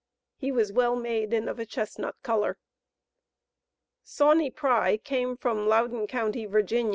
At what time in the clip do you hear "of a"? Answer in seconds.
1.47-1.65